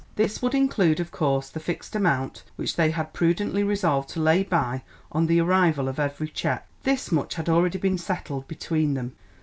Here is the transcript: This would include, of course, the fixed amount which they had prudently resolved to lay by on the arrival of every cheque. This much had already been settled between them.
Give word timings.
This 0.15 0.41
would 0.41 0.55
include, 0.55 0.99
of 0.99 1.11
course, 1.11 1.47
the 1.51 1.59
fixed 1.59 1.95
amount 1.95 2.41
which 2.55 2.75
they 2.75 2.89
had 2.89 3.13
prudently 3.13 3.63
resolved 3.63 4.09
to 4.09 4.19
lay 4.19 4.41
by 4.41 4.81
on 5.11 5.27
the 5.27 5.39
arrival 5.39 5.87
of 5.87 5.99
every 5.99 6.27
cheque. 6.29 6.65
This 6.81 7.11
much 7.11 7.35
had 7.35 7.47
already 7.47 7.77
been 7.77 7.99
settled 7.99 8.47
between 8.47 8.95
them. 8.95 9.13